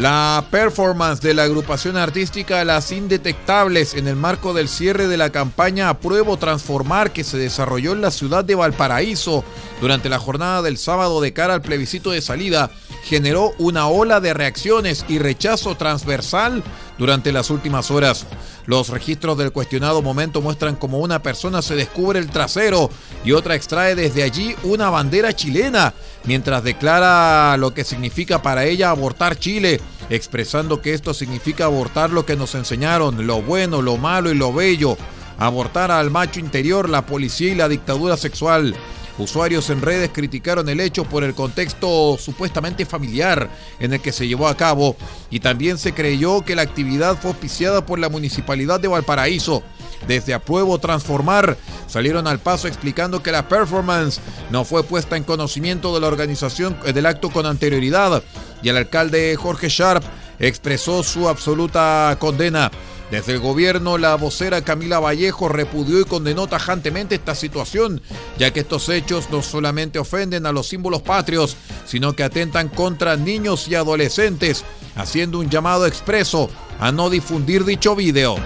La 0.00 0.46
performance 0.50 1.20
de 1.20 1.34
la 1.34 1.42
agrupación 1.42 1.98
artística 1.98 2.64
Las 2.64 2.90
Indetectables 2.90 3.92
en 3.92 4.08
el 4.08 4.16
marco 4.16 4.54
del 4.54 4.66
cierre 4.66 5.08
de 5.08 5.18
la 5.18 5.28
campaña 5.28 5.90
Apruebo 5.90 6.38
Transformar 6.38 7.12
que 7.12 7.22
se 7.22 7.36
desarrolló 7.36 7.92
en 7.92 8.00
la 8.00 8.10
ciudad 8.10 8.42
de 8.42 8.54
Valparaíso 8.54 9.44
durante 9.78 10.08
la 10.08 10.18
jornada 10.18 10.62
del 10.62 10.78
sábado 10.78 11.20
de 11.20 11.34
cara 11.34 11.52
al 11.52 11.60
plebiscito 11.60 12.12
de 12.12 12.22
salida 12.22 12.70
generó 13.02 13.54
una 13.58 13.88
ola 13.88 14.20
de 14.20 14.34
reacciones 14.34 15.04
y 15.08 15.18
rechazo 15.18 15.76
transversal 15.76 16.62
durante 16.98 17.32
las 17.32 17.50
últimas 17.50 17.90
horas. 17.90 18.26
Los 18.66 18.90
registros 18.90 19.38
del 19.38 19.52
cuestionado 19.52 20.02
momento 20.02 20.42
muestran 20.42 20.76
cómo 20.76 20.98
una 20.98 21.22
persona 21.22 21.62
se 21.62 21.74
descubre 21.74 22.18
el 22.18 22.30
trasero 22.30 22.90
y 23.24 23.32
otra 23.32 23.54
extrae 23.54 23.94
desde 23.94 24.22
allí 24.22 24.54
una 24.62 24.90
bandera 24.90 25.32
chilena, 25.32 25.94
mientras 26.24 26.62
declara 26.62 27.56
lo 27.56 27.72
que 27.74 27.84
significa 27.84 28.42
para 28.42 28.64
ella 28.64 28.90
abortar 28.90 29.38
Chile, 29.38 29.80
expresando 30.10 30.82
que 30.82 30.94
esto 30.94 31.14
significa 31.14 31.64
abortar 31.64 32.10
lo 32.10 32.26
que 32.26 32.36
nos 32.36 32.54
enseñaron, 32.54 33.26
lo 33.26 33.42
bueno, 33.42 33.82
lo 33.82 33.96
malo 33.96 34.30
y 34.30 34.34
lo 34.34 34.52
bello, 34.52 34.96
abortar 35.38 35.90
al 35.90 36.10
macho 36.10 36.38
interior, 36.38 36.88
la 36.88 37.06
policía 37.06 37.52
y 37.52 37.56
la 37.56 37.68
dictadura 37.68 38.16
sexual. 38.16 38.76
Usuarios 39.20 39.68
en 39.68 39.82
redes 39.82 40.10
criticaron 40.12 40.68
el 40.68 40.80
hecho 40.80 41.04
por 41.04 41.24
el 41.24 41.34
contexto 41.34 42.16
supuestamente 42.18 42.86
familiar 42.86 43.50
en 43.78 43.92
el 43.92 44.00
que 44.00 44.12
se 44.12 44.26
llevó 44.26 44.48
a 44.48 44.56
cabo 44.56 44.96
y 45.30 45.40
también 45.40 45.76
se 45.76 45.92
creyó 45.92 46.42
que 46.42 46.56
la 46.56 46.62
actividad 46.62 47.18
fue 47.20 47.30
auspiciada 47.30 47.84
por 47.84 47.98
la 47.98 48.08
Municipalidad 48.08 48.80
de 48.80 48.88
Valparaíso. 48.88 49.62
Desde 50.08 50.32
Apruebo 50.32 50.78
Transformar 50.78 51.58
salieron 51.86 52.26
al 52.26 52.38
paso 52.38 52.66
explicando 52.66 53.22
que 53.22 53.32
la 53.32 53.46
performance 53.46 54.20
no 54.50 54.64
fue 54.64 54.82
puesta 54.84 55.18
en 55.18 55.24
conocimiento 55.24 55.94
de 55.94 56.00
la 56.00 56.06
organización 56.06 56.78
del 56.82 57.04
acto 57.04 57.30
con 57.30 57.44
anterioridad 57.44 58.22
y 58.62 58.70
el 58.70 58.78
alcalde 58.78 59.36
Jorge 59.36 59.68
Sharp 59.68 60.02
expresó 60.38 61.02
su 61.02 61.28
absoluta 61.28 62.16
condena. 62.18 62.70
Desde 63.10 63.32
el 63.32 63.40
gobierno, 63.40 63.98
la 63.98 64.14
vocera 64.14 64.62
Camila 64.62 65.00
Vallejo 65.00 65.48
repudió 65.48 65.98
y 65.98 66.04
condenó 66.04 66.46
tajantemente 66.46 67.16
esta 67.16 67.34
situación, 67.34 68.00
ya 68.38 68.52
que 68.52 68.60
estos 68.60 68.88
hechos 68.88 69.30
no 69.30 69.42
solamente 69.42 69.98
ofenden 69.98 70.46
a 70.46 70.52
los 70.52 70.68
símbolos 70.68 71.02
patrios, 71.02 71.56
sino 71.86 72.14
que 72.14 72.22
atentan 72.22 72.68
contra 72.68 73.16
niños 73.16 73.66
y 73.66 73.74
adolescentes, 73.74 74.64
haciendo 74.94 75.40
un 75.40 75.50
llamado 75.50 75.86
expreso 75.86 76.50
a 76.78 76.92
no 76.92 77.10
difundir 77.10 77.64
dicho 77.64 77.96
video. 77.96 78.36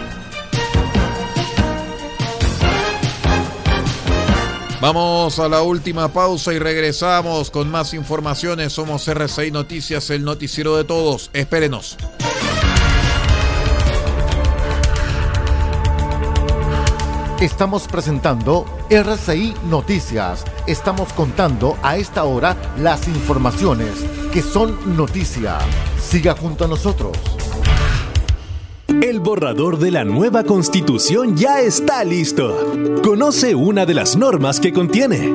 Vamos 4.81 5.39
a 5.39 5.49
la 5.49 5.63
última 5.63 6.13
pausa 6.13 6.53
y 6.53 6.59
regresamos 6.59 7.51
con 7.51 7.71
más 7.71 7.95
informaciones. 7.95 8.73
Somos 8.73 9.07
RCI 9.09 9.51
Noticias, 9.51 10.11
el 10.11 10.25
noticiero 10.25 10.77
de 10.77 10.85
todos. 10.85 11.31
Espérenos. 11.33 11.97
Estamos 17.45 17.87
presentando 17.89 18.65
RCI 18.89 19.53
Noticias. 19.69 20.47
Estamos 20.67 21.13
contando 21.13 21.77
a 21.83 21.99
esta 21.99 22.25
hora 22.25 22.57
las 22.79 23.07
informaciones 23.07 24.03
que 24.33 24.41
son 24.41 24.97
noticia. 24.97 25.59
Siga 26.01 26.35
junto 26.35 26.65
a 26.65 26.69
nosotros. 26.69 27.13
El 28.89 29.21
borrador 29.21 29.79
de 29.79 29.91
la 29.91 30.07
nueva 30.07 30.45
constitución 30.45 31.37
ya 31.37 31.61
está 31.61 32.03
listo. 32.03 32.73
Conoce 33.03 33.55
una 33.55 33.85
de 33.85 33.93
las 33.93 34.17
normas 34.17 34.59
que 34.59 34.73
contiene. 34.73 35.35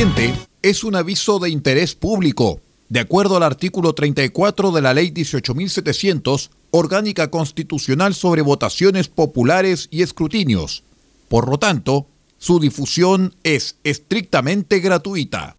Siguiente 0.00 0.32
es 0.62 0.82
un 0.82 0.96
aviso 0.96 1.38
de 1.40 1.50
interés 1.50 1.94
público. 1.94 2.62
De 2.88 3.00
acuerdo 3.00 3.36
al 3.36 3.42
artículo 3.42 3.92
34 3.92 4.72
de 4.72 4.80
la 4.80 4.94
Ley 4.94 5.10
18.700, 5.10 6.48
Orgánica 6.70 7.28
Constitucional 7.30 8.14
sobre 8.14 8.40
Votaciones 8.40 9.08
Populares 9.08 9.88
y 9.90 10.00
Escrutinios. 10.00 10.84
Por 11.28 11.50
lo 11.50 11.58
tanto, 11.58 12.06
su 12.38 12.60
difusión 12.60 13.34
es 13.42 13.76
estrictamente 13.84 14.80
gratuita. 14.80 15.56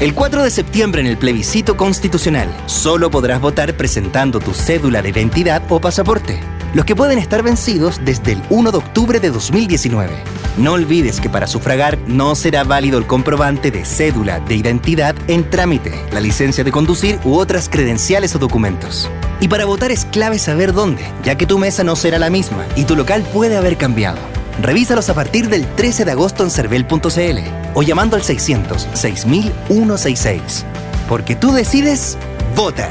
El 0.00 0.14
4 0.14 0.42
de 0.42 0.50
septiembre 0.50 1.02
en 1.02 1.06
el 1.06 1.18
plebiscito 1.18 1.76
constitucional, 1.76 2.50
solo 2.64 3.10
podrás 3.10 3.42
votar 3.42 3.76
presentando 3.76 4.40
tu 4.40 4.54
cédula 4.54 5.02
de 5.02 5.10
identidad 5.10 5.62
o 5.68 5.82
pasaporte, 5.82 6.40
los 6.72 6.86
que 6.86 6.96
pueden 6.96 7.18
estar 7.18 7.42
vencidos 7.42 8.00
desde 8.06 8.32
el 8.32 8.42
1 8.48 8.72
de 8.72 8.78
octubre 8.78 9.20
de 9.20 9.28
2019. 9.28 10.39
No 10.56 10.72
olvides 10.72 11.20
que 11.20 11.30
para 11.30 11.46
sufragar 11.46 11.98
no 12.06 12.34
será 12.34 12.64
válido 12.64 12.98
el 12.98 13.06
comprobante 13.06 13.70
de 13.70 13.84
cédula 13.84 14.40
de 14.40 14.56
identidad 14.56 15.14
en 15.28 15.48
trámite, 15.48 15.92
la 16.12 16.20
licencia 16.20 16.64
de 16.64 16.72
conducir 16.72 17.18
u 17.24 17.34
otras 17.36 17.68
credenciales 17.68 18.34
o 18.34 18.38
documentos. 18.38 19.10
Y 19.40 19.48
para 19.48 19.64
votar 19.64 19.90
es 19.90 20.04
clave 20.04 20.38
saber 20.38 20.72
dónde, 20.72 21.02
ya 21.22 21.36
que 21.36 21.46
tu 21.46 21.58
mesa 21.58 21.84
no 21.84 21.96
será 21.96 22.18
la 22.18 22.30
misma 22.30 22.66
y 22.76 22.84
tu 22.84 22.96
local 22.96 23.22
puede 23.32 23.56
haber 23.56 23.76
cambiado. 23.76 24.18
Revísalos 24.60 25.08
a 25.08 25.14
partir 25.14 25.48
del 25.48 25.66
13 25.66 26.04
de 26.04 26.10
agosto 26.10 26.44
en 26.44 26.50
cervel.cl 26.50 27.38
o 27.74 27.82
llamando 27.82 28.16
al 28.16 28.22
600 28.22 28.88
6166. 28.92 30.66
Porque 31.08 31.34
tú 31.34 31.52
decides, 31.52 32.18
vota. 32.54 32.90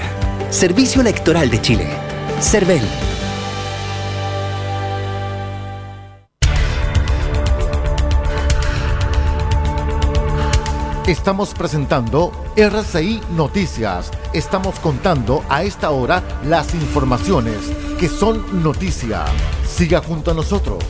Servicio 0.50 1.02
Electoral 1.02 1.50
de 1.52 1.62
Chile. 1.62 1.88
CERVEL. 2.42 2.82
Estamos 11.10 11.56
presentando 11.56 12.32
RCI 12.56 13.20
Noticias. 13.32 14.12
Estamos 14.32 14.78
contando 14.78 15.44
a 15.50 15.64
esta 15.64 15.90
hora 15.90 16.22
las 16.46 16.76
informaciones 16.76 17.58
que 18.00 18.08
son 18.08 18.62
noticia. 18.62 19.26
Siga 19.68 20.04
junto 20.04 20.30
a 20.30 20.34
nosotros. 20.36 20.84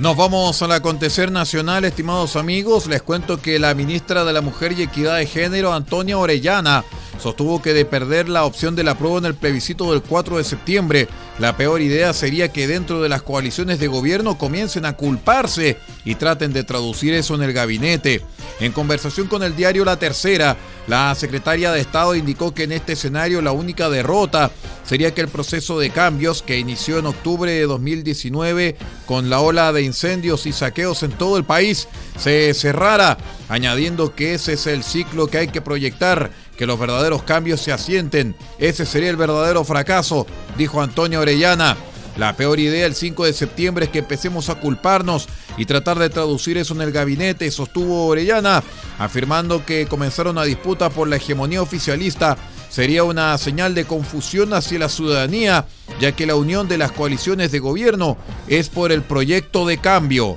Nos 0.00 0.16
vamos 0.16 0.60
al 0.60 0.72
acontecer 0.72 1.30
nacional, 1.30 1.84
estimados 1.84 2.34
amigos. 2.34 2.88
Les 2.88 3.00
cuento 3.00 3.40
que 3.40 3.60
la 3.60 3.74
ministra 3.74 4.24
de 4.24 4.32
la 4.32 4.40
Mujer 4.40 4.72
y 4.72 4.82
Equidad 4.82 5.18
de 5.18 5.26
Género, 5.26 5.72
Antonia 5.72 6.18
Orellana, 6.18 6.84
sostuvo 7.18 7.60
que 7.60 7.74
de 7.74 7.84
perder 7.84 8.28
la 8.28 8.44
opción 8.44 8.76
de 8.76 8.84
la 8.84 8.96
prueba 8.96 9.18
en 9.18 9.24
el 9.24 9.34
plebiscito 9.34 9.90
del 9.92 10.02
4 10.02 10.38
de 10.38 10.44
septiembre, 10.44 11.08
la 11.38 11.56
peor 11.56 11.80
idea 11.80 12.12
sería 12.12 12.52
que 12.52 12.66
dentro 12.66 13.02
de 13.02 13.08
las 13.08 13.22
coaliciones 13.22 13.78
de 13.78 13.86
gobierno 13.86 14.38
comiencen 14.38 14.84
a 14.84 14.96
culparse 14.96 15.78
y 16.04 16.14
traten 16.14 16.52
de 16.52 16.64
traducir 16.64 17.14
eso 17.14 17.34
en 17.34 17.42
el 17.42 17.52
gabinete. 17.52 18.22
En 18.60 18.72
conversación 18.72 19.28
con 19.28 19.42
el 19.42 19.54
diario 19.54 19.84
La 19.84 19.98
Tercera, 19.98 20.56
la 20.86 21.14
secretaria 21.14 21.70
de 21.70 21.80
Estado 21.80 22.14
indicó 22.14 22.54
que 22.54 22.64
en 22.64 22.72
este 22.72 22.94
escenario 22.94 23.42
la 23.42 23.52
única 23.52 23.88
derrota 23.88 24.50
sería 24.84 25.12
que 25.12 25.20
el 25.20 25.28
proceso 25.28 25.78
de 25.78 25.90
cambios 25.90 26.42
que 26.42 26.58
inició 26.58 26.98
en 26.98 27.06
octubre 27.06 27.52
de 27.52 27.66
2019 27.66 28.76
con 29.06 29.28
la 29.28 29.40
ola 29.40 29.72
de 29.72 29.82
incendios 29.82 30.46
y 30.46 30.52
saqueos 30.52 31.02
en 31.02 31.12
todo 31.12 31.36
el 31.36 31.44
país 31.44 31.88
se 32.18 32.52
cerrara, 32.54 33.18
añadiendo 33.48 34.14
que 34.14 34.34
ese 34.34 34.54
es 34.54 34.66
el 34.66 34.82
ciclo 34.82 35.28
que 35.28 35.38
hay 35.38 35.48
que 35.48 35.60
proyectar, 35.60 36.30
que 36.58 36.66
los 36.66 36.78
verdaderos 36.78 37.22
cambios 37.22 37.62
se 37.62 37.72
asienten. 37.72 38.36
Ese 38.58 38.84
sería 38.84 39.08
el 39.08 39.16
verdadero 39.16 39.64
fracaso, 39.64 40.26
dijo 40.58 40.82
Antonio 40.82 41.20
Orellana. 41.20 41.76
La 42.18 42.36
peor 42.36 42.58
idea 42.58 42.84
el 42.84 42.96
5 42.96 43.26
de 43.26 43.32
septiembre 43.32 43.84
es 43.84 43.90
que 43.92 44.00
empecemos 44.00 44.50
a 44.50 44.56
culparnos 44.56 45.28
y 45.56 45.66
tratar 45.66 46.00
de 46.00 46.10
traducir 46.10 46.58
eso 46.58 46.74
en 46.74 46.80
el 46.82 46.90
gabinete, 46.90 47.48
sostuvo 47.52 48.08
Orellana, 48.08 48.62
afirmando 48.98 49.64
que 49.64 49.86
comenzaron 49.86 50.36
una 50.36 50.44
disputa 50.44 50.90
por 50.90 51.06
la 51.06 51.16
hegemonía 51.16 51.62
oficialista 51.62 52.36
sería 52.68 53.04
una 53.04 53.36
señal 53.38 53.74
de 53.74 53.84
confusión 53.84 54.52
hacia 54.52 54.78
la 54.78 54.88
ciudadanía, 54.88 55.66
ya 56.00 56.12
que 56.12 56.26
la 56.26 56.36
unión 56.36 56.68
de 56.68 56.78
las 56.78 56.92
coaliciones 56.92 57.50
de 57.50 57.58
gobierno 57.58 58.16
es 58.46 58.68
por 58.68 58.92
el 58.92 59.02
proyecto 59.02 59.66
de 59.66 59.78
cambio. 59.78 60.36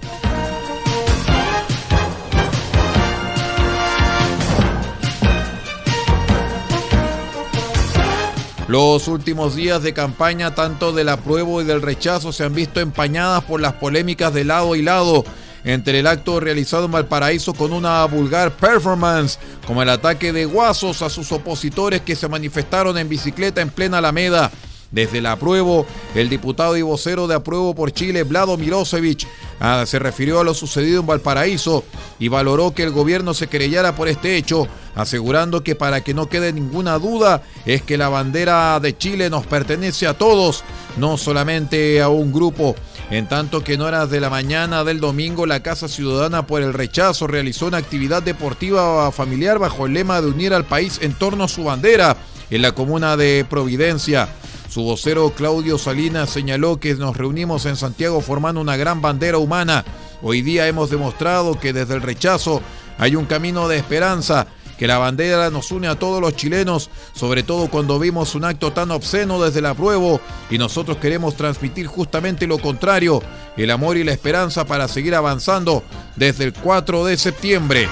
Los 8.71 9.09
últimos 9.09 9.53
días 9.53 9.83
de 9.83 9.93
campaña, 9.93 10.55
tanto 10.55 10.93
del 10.93 11.09
apruebo 11.09 11.61
y 11.61 11.65
del 11.65 11.81
rechazo, 11.81 12.31
se 12.31 12.45
han 12.45 12.55
visto 12.55 12.79
empañadas 12.79 13.43
por 13.43 13.59
las 13.59 13.73
polémicas 13.73 14.33
de 14.33 14.45
lado 14.45 14.77
y 14.77 14.81
lado 14.81 15.25
entre 15.65 15.99
el 15.99 16.07
acto 16.07 16.39
realizado 16.39 16.85
en 16.85 16.93
Valparaíso 16.93 17.53
con 17.53 17.73
una 17.73 18.05
vulgar 18.05 18.55
performance, 18.55 19.39
como 19.67 19.81
el 19.81 19.89
ataque 19.89 20.31
de 20.31 20.45
guasos 20.45 21.01
a 21.01 21.09
sus 21.09 21.33
opositores 21.33 21.99
que 21.99 22.15
se 22.15 22.29
manifestaron 22.29 22.97
en 22.97 23.09
bicicleta 23.09 23.59
en 23.59 23.71
plena 23.71 23.97
Alameda. 23.97 24.49
Desde 24.91 25.19
el 25.19 25.25
apruebo, 25.25 25.85
el 26.15 26.27
diputado 26.27 26.75
y 26.75 26.81
vocero 26.81 27.25
de 27.25 27.35
Apruebo 27.35 27.73
por 27.73 27.93
Chile, 27.93 28.23
Vlado 28.23 28.57
Mirosevic, 28.57 29.25
ah, 29.61 29.85
se 29.85 29.99
refirió 29.99 30.41
a 30.41 30.43
lo 30.43 30.53
sucedido 30.53 30.99
en 30.99 31.07
Valparaíso 31.07 31.85
y 32.19 32.27
valoró 32.27 32.73
que 32.73 32.83
el 32.83 32.91
gobierno 32.91 33.33
se 33.33 33.47
querellara 33.47 33.95
por 33.95 34.09
este 34.09 34.35
hecho, 34.35 34.67
asegurando 34.93 35.63
que 35.63 35.75
para 35.75 36.01
que 36.01 36.13
no 36.13 36.27
quede 36.27 36.51
ninguna 36.51 36.99
duda 36.99 37.41
es 37.65 37.81
que 37.83 37.97
la 37.97 38.09
bandera 38.09 38.81
de 38.81 38.97
Chile 38.97 39.29
nos 39.29 39.45
pertenece 39.45 40.07
a 40.07 40.17
todos, 40.17 40.65
no 40.97 41.17
solamente 41.17 42.01
a 42.01 42.09
un 42.09 42.33
grupo. 42.33 42.75
En 43.09 43.29
tanto 43.29 43.63
que 43.63 43.75
en 43.75 43.81
horas 43.81 44.09
de 44.09 44.19
la 44.19 44.29
mañana 44.29 44.83
del 44.83 44.99
domingo, 44.99 45.45
la 45.45 45.63
Casa 45.63 45.87
Ciudadana 45.87 46.47
por 46.47 46.61
el 46.61 46.73
Rechazo 46.73 47.27
realizó 47.27 47.67
una 47.67 47.77
actividad 47.77 48.23
deportiva 48.23 49.09
familiar 49.13 49.57
bajo 49.57 49.85
el 49.85 49.93
lema 49.93 50.21
de 50.21 50.27
unir 50.27 50.53
al 50.53 50.65
país 50.65 50.99
en 51.01 51.13
torno 51.13 51.45
a 51.45 51.49
su 51.49 51.63
bandera 51.63 52.17
en 52.49 52.61
la 52.61 52.73
comuna 52.73 53.15
de 53.15 53.45
Providencia. 53.49 54.27
Su 54.71 54.83
vocero 54.83 55.33
Claudio 55.35 55.77
Salinas 55.77 56.29
señaló 56.29 56.79
que 56.79 56.95
nos 56.95 57.17
reunimos 57.17 57.65
en 57.65 57.75
Santiago 57.75 58.21
formando 58.21 58.61
una 58.61 58.77
gran 58.77 59.01
bandera 59.01 59.37
humana. 59.37 59.83
Hoy 60.21 60.41
día 60.41 60.65
hemos 60.69 60.89
demostrado 60.89 61.59
que 61.59 61.73
desde 61.73 61.95
el 61.95 62.01
rechazo 62.01 62.61
hay 62.97 63.17
un 63.17 63.25
camino 63.25 63.67
de 63.67 63.75
esperanza 63.75 64.47
que 64.77 64.87
la 64.87 64.97
bandera 64.97 65.49
nos 65.49 65.71
une 65.71 65.89
a 65.89 65.99
todos 65.99 66.21
los 66.21 66.37
chilenos, 66.37 66.89
sobre 67.13 67.43
todo 67.43 67.67
cuando 67.67 67.99
vimos 67.99 68.33
un 68.33 68.45
acto 68.45 68.71
tan 68.71 68.91
obsceno 68.91 69.43
desde 69.43 69.59
el 69.59 69.65
apruebo 69.65 70.21
y 70.49 70.57
nosotros 70.57 70.95
queremos 70.99 71.35
transmitir 71.35 71.87
justamente 71.87 72.47
lo 72.47 72.57
contrario, 72.57 73.21
el 73.57 73.71
amor 73.71 73.97
y 73.97 74.05
la 74.05 74.13
esperanza 74.13 74.63
para 74.63 74.87
seguir 74.87 75.15
avanzando 75.15 75.83
desde 76.15 76.45
el 76.45 76.53
4 76.53 77.03
de 77.03 77.17
septiembre. 77.17 77.89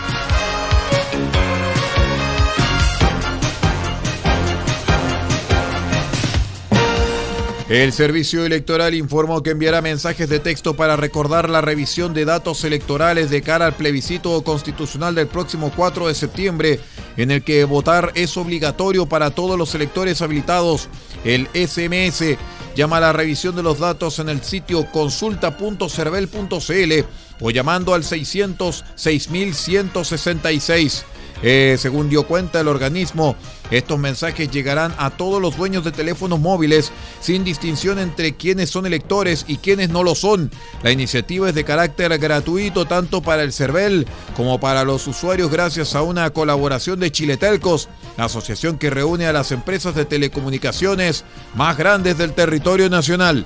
El 7.69 7.93
Servicio 7.93 8.43
Electoral 8.45 8.93
informó 8.95 9.43
que 9.43 9.51
enviará 9.51 9.83
mensajes 9.83 10.27
de 10.27 10.39
texto 10.39 10.75
para 10.75 10.95
recordar 10.95 11.51
la 11.51 11.61
revisión 11.61 12.15
de 12.15 12.25
datos 12.25 12.63
electorales 12.63 13.29
de 13.29 13.43
cara 13.43 13.67
al 13.67 13.75
plebiscito 13.75 14.41
constitucional 14.41 15.13
del 15.13 15.27
próximo 15.27 15.71
4 15.75 16.07
de 16.07 16.15
septiembre, 16.15 16.79
en 17.15 17.29
el 17.29 17.43
que 17.43 17.65
votar 17.65 18.11
es 18.15 18.37
obligatorio 18.37 19.05
para 19.05 19.29
todos 19.29 19.55
los 19.55 19.75
electores 19.75 20.23
habilitados. 20.23 20.89
El 21.23 21.47
SMS 21.53 22.37
llama 22.75 22.97
a 22.97 23.01
la 23.01 23.13
revisión 23.13 23.55
de 23.55 23.61
los 23.61 23.77
datos 23.77 24.17
en 24.17 24.29
el 24.29 24.41
sitio 24.41 24.87
consulta.cervel.cl 24.91 26.93
o 27.39 27.51
llamando 27.51 27.93
al 27.93 28.03
600 28.03 28.83
6166. 28.95 31.05
Eh, 31.41 31.77
según 31.79 32.09
dio 32.09 32.23
cuenta 32.23 32.59
el 32.59 32.67
organismo, 32.67 33.35
estos 33.71 33.97
mensajes 33.97 34.51
llegarán 34.51 34.93
a 34.97 35.11
todos 35.11 35.41
los 35.41 35.55
dueños 35.55 35.83
de 35.83 35.91
teléfonos 35.91 36.39
móviles 36.39 36.91
sin 37.21 37.43
distinción 37.43 37.99
entre 37.99 38.35
quienes 38.35 38.69
son 38.69 38.85
electores 38.85 39.45
y 39.47 39.57
quienes 39.57 39.89
no 39.89 40.03
lo 40.03 40.15
son. 40.15 40.51
La 40.83 40.91
iniciativa 40.91 41.49
es 41.49 41.55
de 41.55 41.63
carácter 41.63 42.17
gratuito 42.17 42.85
tanto 42.85 43.21
para 43.21 43.43
el 43.43 43.53
CERVEL 43.53 44.05
como 44.35 44.59
para 44.59 44.83
los 44.83 45.07
usuarios 45.07 45.51
gracias 45.51 45.95
a 45.95 46.01
una 46.01 46.29
colaboración 46.31 46.99
de 46.99 47.11
Chiletelcos, 47.11 47.89
la 48.17 48.25
asociación 48.25 48.77
que 48.77 48.89
reúne 48.89 49.27
a 49.27 49.33
las 49.33 49.51
empresas 49.51 49.95
de 49.95 50.05
telecomunicaciones 50.05 51.23
más 51.55 51.77
grandes 51.77 52.17
del 52.17 52.33
territorio 52.33 52.89
nacional. 52.89 53.45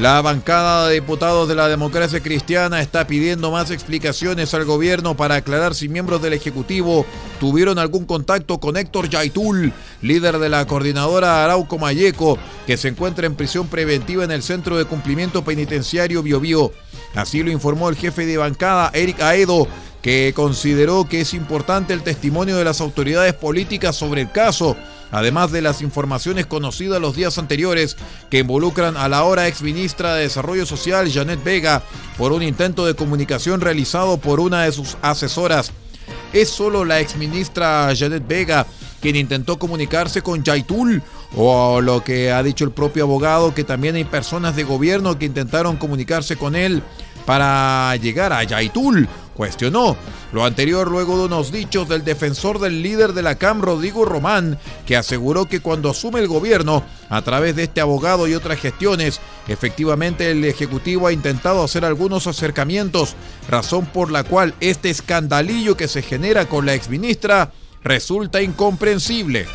La 0.00 0.22
bancada 0.22 0.88
de 0.88 0.94
diputados 0.94 1.46
de 1.46 1.54
la 1.54 1.68
democracia 1.68 2.20
cristiana 2.20 2.80
está 2.80 3.06
pidiendo 3.06 3.50
más 3.50 3.70
explicaciones 3.70 4.54
al 4.54 4.64
gobierno 4.64 5.14
para 5.14 5.34
aclarar 5.34 5.74
si 5.74 5.90
miembros 5.90 6.22
del 6.22 6.32
Ejecutivo 6.32 7.04
tuvieron 7.38 7.78
algún 7.78 8.06
contacto 8.06 8.58
con 8.60 8.78
Héctor 8.78 9.10
Yaitul, 9.10 9.74
líder 10.00 10.38
de 10.38 10.48
la 10.48 10.66
coordinadora 10.66 11.44
Arauco 11.44 11.76
Mayeco, 11.76 12.38
que 12.66 12.78
se 12.78 12.88
encuentra 12.88 13.26
en 13.26 13.34
prisión 13.34 13.68
preventiva 13.68 14.24
en 14.24 14.30
el 14.30 14.42
Centro 14.42 14.78
de 14.78 14.86
Cumplimiento 14.86 15.44
Penitenciario 15.44 16.22
Biobío. 16.22 16.72
Así 17.14 17.42
lo 17.42 17.50
informó 17.50 17.90
el 17.90 17.96
jefe 17.96 18.24
de 18.24 18.38
bancada, 18.38 18.90
Eric 18.94 19.20
Aedo, 19.20 19.68
que 20.00 20.32
consideró 20.34 21.10
que 21.10 21.20
es 21.20 21.34
importante 21.34 21.92
el 21.92 22.02
testimonio 22.02 22.56
de 22.56 22.64
las 22.64 22.80
autoridades 22.80 23.34
políticas 23.34 23.96
sobre 23.96 24.22
el 24.22 24.32
caso 24.32 24.78
además 25.10 25.52
de 25.52 25.62
las 25.62 25.82
informaciones 25.82 26.46
conocidas 26.46 27.00
los 27.00 27.16
días 27.16 27.38
anteriores 27.38 27.96
que 28.30 28.38
involucran 28.38 28.96
a 28.96 29.08
la 29.08 29.18
ahora 29.18 29.48
ex 29.48 29.62
ministra 29.62 30.14
de 30.14 30.22
Desarrollo 30.22 30.66
Social, 30.66 31.10
Janet 31.12 31.42
Vega, 31.42 31.82
por 32.16 32.32
un 32.32 32.42
intento 32.42 32.86
de 32.86 32.94
comunicación 32.94 33.60
realizado 33.60 34.18
por 34.18 34.40
una 34.40 34.64
de 34.64 34.72
sus 34.72 34.96
asesoras. 35.02 35.72
¿Es 36.32 36.48
solo 36.48 36.84
la 36.84 37.00
ex 37.00 37.16
ministra 37.16 37.92
Janet 37.96 38.26
Vega 38.26 38.66
quien 39.00 39.16
intentó 39.16 39.58
comunicarse 39.58 40.22
con 40.22 40.44
Yaitul? 40.44 41.02
O 41.36 41.80
lo 41.80 42.02
que 42.02 42.32
ha 42.32 42.42
dicho 42.42 42.64
el 42.64 42.72
propio 42.72 43.04
abogado, 43.04 43.54
que 43.54 43.64
también 43.64 43.94
hay 43.94 44.04
personas 44.04 44.56
de 44.56 44.64
gobierno 44.64 45.18
que 45.18 45.26
intentaron 45.26 45.76
comunicarse 45.76 46.36
con 46.36 46.56
él 46.56 46.82
para 47.24 47.94
llegar 47.96 48.32
a 48.32 48.42
Yaitul 48.42 49.08
cuestionó 49.34 49.96
lo 50.32 50.44
anterior 50.44 50.90
luego 50.90 51.18
de 51.18 51.24
unos 51.24 51.50
dichos 51.50 51.88
del 51.88 52.04
defensor 52.04 52.58
del 52.58 52.82
líder 52.82 53.12
de 53.12 53.22
la 53.22 53.36
CAM, 53.36 53.62
Rodrigo 53.62 54.04
Román, 54.04 54.58
que 54.86 54.96
aseguró 54.96 55.46
que 55.46 55.60
cuando 55.60 55.90
asume 55.90 56.20
el 56.20 56.28
gobierno, 56.28 56.84
a 57.08 57.22
través 57.22 57.56
de 57.56 57.64
este 57.64 57.80
abogado 57.80 58.28
y 58.28 58.34
otras 58.34 58.60
gestiones, 58.60 59.20
efectivamente 59.48 60.30
el 60.30 60.44
Ejecutivo 60.44 61.06
ha 61.06 61.12
intentado 61.12 61.64
hacer 61.64 61.84
algunos 61.84 62.26
acercamientos, 62.26 63.16
razón 63.48 63.86
por 63.86 64.10
la 64.10 64.24
cual 64.24 64.54
este 64.60 64.90
escandalillo 64.90 65.76
que 65.76 65.88
se 65.88 66.02
genera 66.02 66.46
con 66.46 66.66
la 66.66 66.74
exministra 66.74 67.52
resulta 67.82 68.42
incomprensible. 68.42 69.46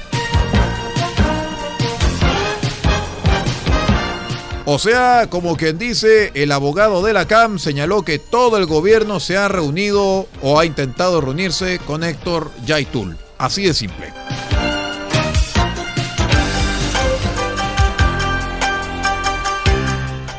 O 4.68 4.80
sea, 4.80 5.28
como 5.30 5.58
quien 5.58 5.78
dice, 5.78 6.32
el 6.34 6.52
abogado 6.52 7.04
de 7.04 7.14
la 7.14 7.28
CAM 7.28 7.60
señaló 7.60 8.02
que 8.02 8.18
todo 8.18 8.58
el 8.58 8.66
gobierno 8.66 9.20
se 9.20 9.38
ha 9.38 9.48
reunido 9.48 10.28
o 10.42 10.60
ha 10.60 10.66
intentado 10.66 11.22
reunirse 11.22 11.78
con 11.86 12.04
Héctor 12.04 12.50
Yaitul. 12.66 13.16
Así 13.38 13.64
de 13.64 13.76
simple. 13.76 14.25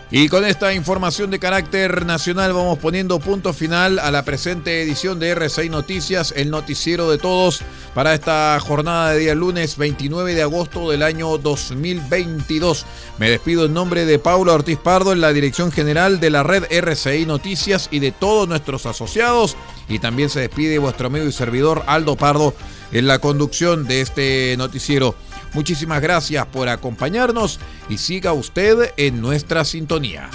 Y 0.09 0.29
con 0.29 0.45
esta 0.45 0.73
información 0.73 1.33
de 1.33 1.41
carácter 1.41 2.07
nacional 2.07 2.53
vamos 2.53 2.79
poniendo 2.79 3.19
punto 3.19 3.53
final 3.53 3.99
a 3.99 4.13
la 4.13 4.25
presente 4.25 4.81
edición 4.81 5.19
de 5.19 5.35
R6 5.35 5.69
Noticias, 5.69 6.33
el 6.37 6.49
noticiero 6.49 7.11
de 7.11 7.19
todos 7.19 7.63
para 7.93 8.15
esta 8.15 8.57
jornada 8.61 9.11
de 9.11 9.19
día 9.19 9.35
lunes 9.35 9.77
29 9.77 10.37
de 10.37 10.43
agosto 10.43 10.93
del 10.93 11.03
año 11.03 11.39
2022. 11.39 12.87
Me 13.19 13.31
despido 13.31 13.65
en 13.65 13.75
nombre 13.75 14.07
de 14.07 14.21
Paulo 14.21 14.55
Ortiz 14.55 14.79
Pardo 14.79 15.13
en 15.13 15.21
la 15.21 15.33
dirección 15.33 15.73
general 15.73 16.21
de 16.21 16.31
la 16.31 16.45
red 16.45 16.67
RCI 16.71 17.27
Noticias 17.27 17.89
y 17.91 17.99
de 17.99 18.13
todos 18.13 18.49
nuestros 18.49 18.87
asociados. 18.87 19.57
Y 19.89 19.99
también 19.99 20.31
se 20.31 20.39
despide 20.39 20.79
vuestro 20.79 21.09
amigo 21.09 21.27
y 21.27 21.33
servidor 21.33 21.83
Aldo 21.89 22.15
Pardo 22.15 22.55
en 22.93 23.09
la 23.09 23.19
conducción 23.19 23.89
de 23.89 24.03
este 24.03 24.55
noticiero. 24.57 25.17
Muchísimas 25.57 26.03
gracias 26.03 26.45
por 26.49 26.69
acompañarnos 26.69 27.59
y 27.89 27.97
siga 27.97 28.35
usted 28.35 28.93
en 28.99 29.23
nuestra 29.23 29.65
sintonía. 29.65 30.29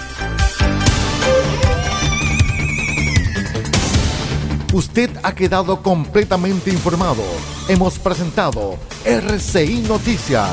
Usted 4.72 5.10
ha 5.22 5.32
quedado 5.32 5.80
completamente 5.80 6.70
informado. 6.70 7.22
Hemos 7.68 8.00
presentado 8.00 8.78
RCI 9.04 9.84
Noticias, 9.86 10.50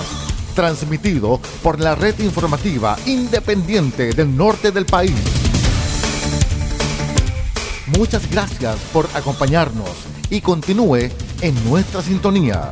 transmitido 0.53 1.41
por 1.63 1.79
la 1.79 1.95
red 1.95 2.19
informativa 2.19 2.95
independiente 3.07 4.13
del 4.13 4.37
norte 4.37 4.71
del 4.71 4.85
país. 4.85 5.15
Muchas 7.97 8.29
gracias 8.29 8.75
por 8.93 9.09
acompañarnos 9.15 9.89
y 10.29 10.41
continúe 10.41 11.09
en 11.41 11.67
nuestra 11.67 12.03
sintonía. 12.03 12.71